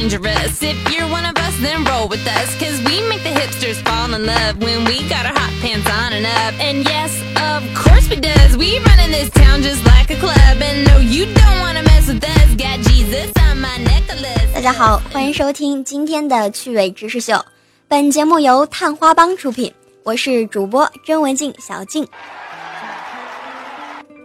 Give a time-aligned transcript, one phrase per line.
[0.00, 0.62] dangerous.
[0.62, 2.48] If you're one of us, then roll with us.
[2.58, 6.12] Cause we make the hipsters fall in love when we got our hot pants on
[6.12, 6.54] and up.
[6.58, 8.56] And yes, of course we does.
[8.56, 10.56] We run in this town just like a club.
[10.62, 12.48] And no, you don't wanna mess with us.
[12.56, 14.54] Got Jesus on my necklace.
[14.54, 17.44] 大家好，欢迎收听今天的趣味知识秀。
[17.86, 19.72] 本节目由探花帮出品，
[20.04, 22.06] 我是主播甄文静小静。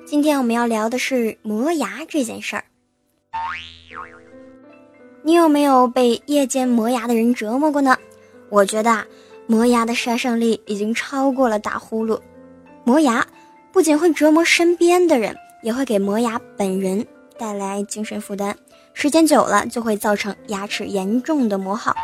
[0.06, 2.64] 今天我们要聊的是磨牙这件事儿。
[5.26, 7.98] 你有没有被夜间磨牙的人折磨过呢？
[8.52, 9.08] 我觉得啊，
[9.48, 12.20] 磨牙的杀伤力已经超过了打呼噜。
[12.84, 13.26] 磨牙
[13.72, 17.08] 不仅会折磨身边的人，也会给磨牙本人
[17.40, 18.54] 带来精神负担，
[18.94, 21.96] 时间久了就会造成牙齿严重的磨耗。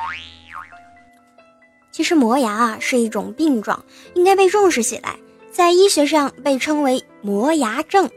[1.91, 3.85] 其实磨牙啊是一种病状，
[4.15, 5.19] 应该被重视起来，
[5.51, 8.09] 在医学上被称为磨牙症。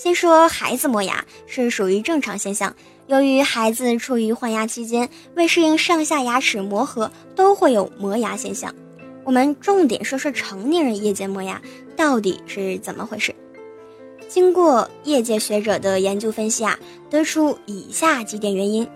[0.00, 2.72] 先说孩子磨牙是属于正常现象，
[3.08, 8.72] 由于孩子处于换牙期间，为适应上下牙齿磨合，都会有磨牙现象。
[9.24, 11.60] 我们重点说说成年人夜间磨牙
[11.96, 13.34] 到底是怎么回事。
[14.28, 16.78] 经过业界学者的研究分析啊，
[17.10, 18.86] 得出以下几点原因。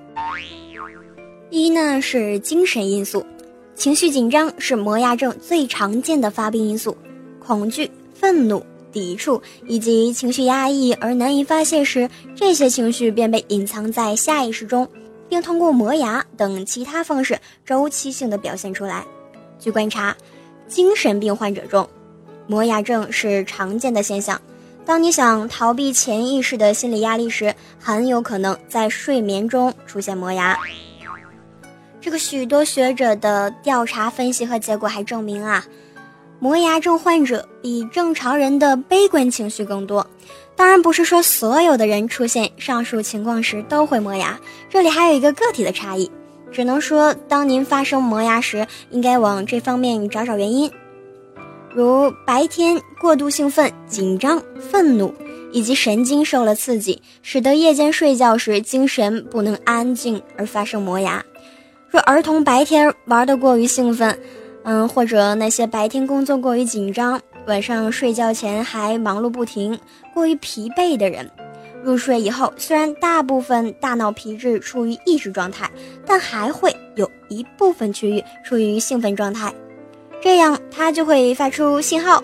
[1.51, 3.27] 一呢是精神因素，
[3.75, 6.97] 情绪紧张是磨牙症最常见的发病因素，
[7.45, 14.87] 恐惧、愤怒、抵触以及情绪压抑而难以发泄时，这些情绪便被隐藏在下意识中，
[15.29, 19.05] 并通过磨牙等其他方式周期性的表现出来。
[19.59, 20.17] 据观察，
[20.69, 21.89] 精神病患者中，
[22.47, 24.41] 磨牙症是常见的现象。
[24.85, 30.59] 当你想逃避潜意识的心理压力时，很有可能在睡眠中出现磨牙。
[32.01, 35.65] 这个许多学者的调查分析和结果还证明啊，
[36.43, 40.05] 磨牙症患者比正常人的悲观情绪更多。
[40.57, 46.11] 当然不是说所有的人出现上述情况时都会磨牙，这里还有一个个体的差异。
[46.51, 50.69] 只能说，当您发生磨牙时，应该往这方面找找原因，
[51.73, 55.15] 如白天过度兴奋、紧张、愤怒，
[55.53, 61.25] 以及神经受了刺激，使得夜间睡觉时精神不能安静而发生磨牙。
[61.89, 64.19] 若儿童白天玩得过于兴奋，
[64.65, 69.79] 嗯，或者那些白天工作过于紧张，晚上睡觉前还忙碌不停、
[70.15, 71.29] 过于疲惫的人，
[71.83, 75.71] 入睡以后虽然大部分大脑皮质处于抑制状态，
[76.07, 79.53] 但还会有一部分区域处于兴奋状态，
[80.23, 82.23] 这样它就会发出信号，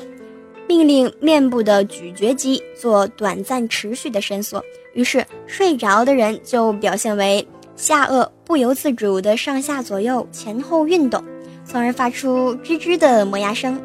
[0.68, 7.46] 命令面部的咀嚼肌做短暂持续的伸缩，于是睡着的人就表现为。
[7.74, 11.22] 下颚不由自主的上下左右前后运动，
[11.70, 13.78] 从而发出吱吱的磨牙声。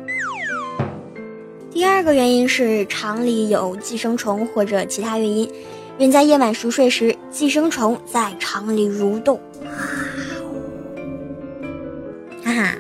[1.70, 5.52] 第二个原因是肠里有寄生虫或者其他原因，
[5.98, 9.38] 人在夜晚熟睡时，寄生虫在肠里蠕动，
[12.42, 12.76] 哈哈，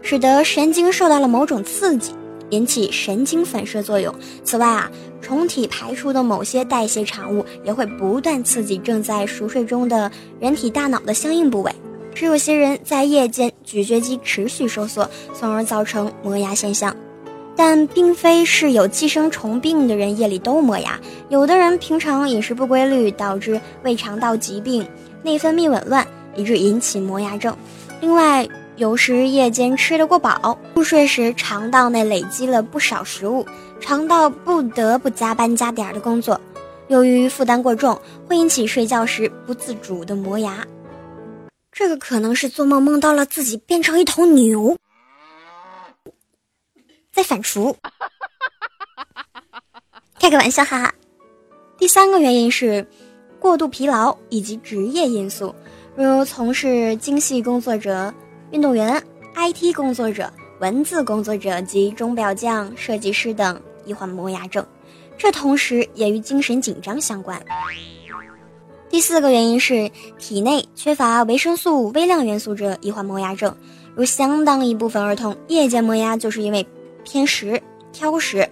[0.00, 2.14] 使得神经受到了某种刺激。
[2.50, 4.12] 引起神经反射作用。
[4.42, 10.10] 此外啊，虫体排出的某些代谢产物也会不断刺激正在熟睡中的
[10.40, 11.72] 人体大脑的相应部位，
[12.14, 16.94] 使有些人在夜间咀嚼肌持续收缩，从而造成磨牙现象。
[17.56, 20.98] 但并非是有寄生虫病的人夜里都磨牙，
[21.28, 24.86] 有的人平常饮食不规律，导致胃肠道疾病、
[25.22, 27.54] 内分泌紊乱，以致引起磨牙症。
[28.00, 33.44] 另外，有时夜间吃得过饱，入睡时肠道内累积了不少食物，
[33.78, 36.40] 肠道不得不加班加点的工作，
[36.88, 40.66] 由于负担过重，会引起睡觉时不自主的磨牙。
[41.72, 44.76] 这个可能是做梦梦到了自己变成一头牛，
[47.12, 47.74] 在反刍。
[50.18, 50.94] 开个玩笑，哈哈。
[51.78, 52.86] 第三个原因是
[53.38, 55.54] 过度疲劳以及职业因素，
[55.96, 58.12] 如从事精细工作者。
[58.52, 59.00] 运动员、
[59.36, 60.28] IT 工作者、
[60.58, 64.66] 文字工作者及钟表匠、设计师等易患磨牙症，
[65.16, 67.40] 这同时也与精神紧张相关。
[68.90, 69.88] 第四个原因是
[70.18, 73.56] 体内缺乏维生素、微量元素者易患磨牙症，
[73.94, 76.66] 如相当一部分儿童夜间磨牙就是因为
[77.04, 78.46] 偏食、挑食，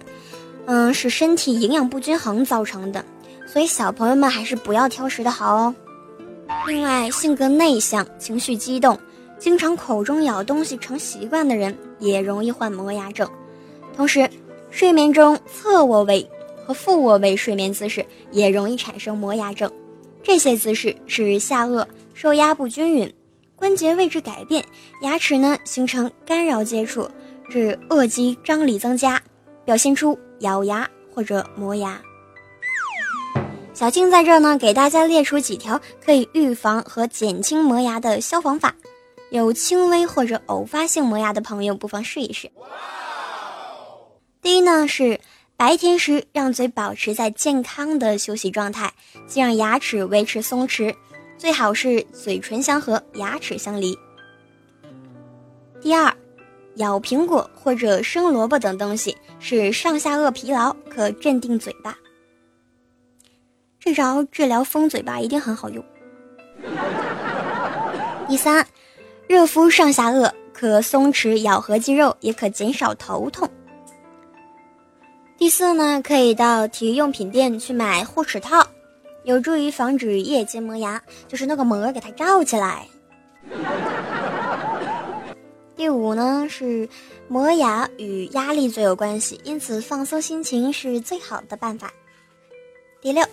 [0.65, 3.03] 嗯，是身体营养不均衡造成的。
[3.45, 5.75] 所以小朋友们还是不要挑食的好哦。
[6.67, 8.97] 另外，性格内向、情绪激动。
[9.37, 13.29] 经常口中咬东西成习惯的人也容易患磨牙症，
[13.95, 14.29] 同时，
[14.69, 16.29] 睡眠中侧卧位
[16.65, 19.71] 和腹卧位睡眠姿势也容易产生磨牙症。
[20.23, 23.13] 这些姿势使下颚受压不均匀，
[23.55, 24.63] 关节位置改变，
[25.01, 27.09] 牙齿呢形成干扰接触，
[27.49, 29.21] 致颚肌张力增加，
[29.65, 31.99] 表现出咬牙或者磨牙。
[33.73, 38.75] 小静在这呢，给大家列出几条可以预防和减轻磨牙的消防法。
[39.31, 42.51] 有轻微或者偶发性磨牙的朋友，不妨试一试。
[44.41, 45.19] 第一呢，是
[45.59, 48.93] 白天时让嘴保持在健康的休息状态，
[49.27, 50.95] 既让牙齿维持松弛，
[51.37, 53.93] 最好是嘴唇相合，牙齿相离。
[55.81, 56.15] 第二，
[56.75, 61.93] 咬苹果或者生萝卜等东西使上下颚疲劳，可镇定嘴巴。
[63.81, 65.83] 这招治疗疯嘴巴一定很好用。
[68.29, 68.65] 第三，
[69.27, 73.49] 热敷上下颚可松弛咬合肌肉，也可减少头痛。
[75.39, 78.67] 第四呢，可以到体育用品店去买护齿套，
[79.23, 82.85] 有助于防止夜间磨牙，就是那个膜给它罩起来。
[85.77, 86.89] 第五呢是
[87.29, 91.89] 磨牙与压力最有关系，因此放松心情是最好的办法。
[93.01, 93.25] 第六。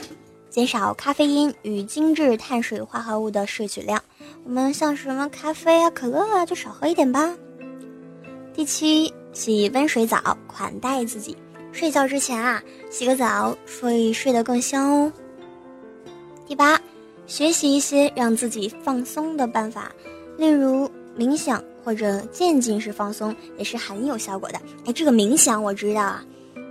[0.49, 4.03] 减少咖啡因与精致碳水化合物的摄取量，
[4.43, 7.37] 我们像什么咖啡啊、可乐啊，就少喝一点吧。
[8.55, 11.37] 第七，洗温水澡，款待自己。
[11.77, 15.13] 睡觉之前啊，洗个澡，会睡得更香哦。
[16.49, 16.81] 第八，
[17.27, 19.93] 学习一些让自己放松的办法，
[20.39, 24.59] 例如冥想或者渐进式放松，也是很有效果的。
[24.87, 26.25] 哎，这个冥想我知道啊，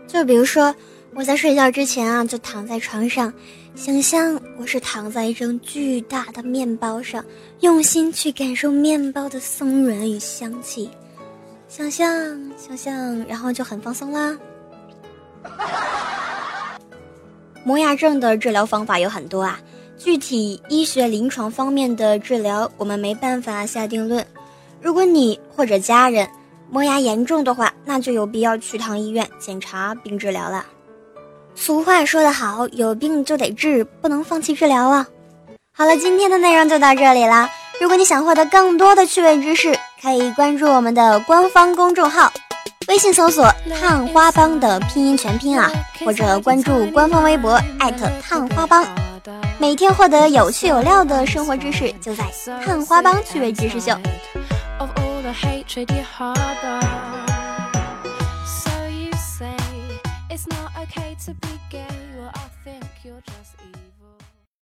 [0.07, 0.73] 就比如说。
[1.17, 3.33] 我在睡觉之前啊，就躺在床上，
[3.73, 7.23] 想象我是躺在一张巨大的面包上，
[7.61, 10.89] 用心去感受面包的松软与香气，
[11.69, 12.11] 想象，
[12.57, 14.37] 想象，然后就很放松啦。
[17.63, 19.59] 磨牙症的治疗方法有很多啊，
[19.97, 24.25] 具体医学临床方面的治疗我们没办法下定论。
[24.81, 26.27] 如果你或者家人
[26.69, 30.65] 磨牙严重的话，那就有必要去趟医院检查并治疗了。
[31.55, 35.07] 俗话说得好，有病就得治，不能放弃治疗啊！
[35.71, 37.49] 好了，今天的内容就到这里啦。
[37.81, 42.31] 如果你想获得更多的趣味知识，可以关注我们的官方公众号，
[42.87, 45.71] 微信搜索“探花帮”的拼音全拼啊，
[46.03, 47.59] 或者关注官方微博
[48.21, 48.85] 探花帮，
[49.57, 52.25] 每天获得有趣有料的生活知识，就在
[52.63, 53.91] 探花帮趣味知识秀。
[60.29, 61.87] It's not okay to be gay,
[62.17, 63.44] well, I think you're just.